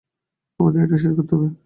[0.59, 1.47] আমাদের এটা শেষ করতে হবে।